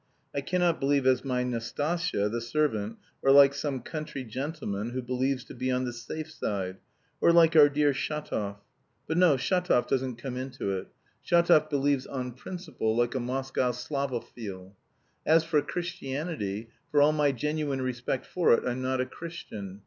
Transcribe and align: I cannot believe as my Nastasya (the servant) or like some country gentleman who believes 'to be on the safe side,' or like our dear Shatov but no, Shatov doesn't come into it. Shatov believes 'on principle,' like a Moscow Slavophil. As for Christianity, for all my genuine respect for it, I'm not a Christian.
I 0.33 0.41
cannot 0.41 0.79
believe 0.79 1.05
as 1.05 1.23
my 1.23 1.43
Nastasya 1.43 2.27
(the 2.29 2.41
servant) 2.41 2.97
or 3.21 3.29
like 3.31 3.53
some 3.53 3.81
country 3.81 4.23
gentleman 4.23 4.89
who 4.89 5.01
believes 5.03 5.43
'to 5.43 5.53
be 5.53 5.69
on 5.69 5.85
the 5.85 5.93
safe 5.93 6.31
side,' 6.31 6.79
or 7.21 7.31
like 7.31 7.55
our 7.55 7.69
dear 7.69 7.93
Shatov 7.93 8.55
but 9.05 9.15
no, 9.19 9.35
Shatov 9.37 9.87
doesn't 9.87 10.15
come 10.15 10.37
into 10.37 10.71
it. 10.71 10.87
Shatov 11.23 11.69
believes 11.69 12.07
'on 12.07 12.31
principle,' 12.31 12.97
like 12.97 13.13
a 13.13 13.19
Moscow 13.19 13.71
Slavophil. 13.73 14.73
As 15.23 15.43
for 15.43 15.61
Christianity, 15.61 16.69
for 16.89 16.99
all 16.99 17.11
my 17.11 17.31
genuine 17.31 17.83
respect 17.83 18.25
for 18.25 18.53
it, 18.55 18.65
I'm 18.67 18.81
not 18.81 18.99
a 19.01 19.05
Christian. 19.05 19.79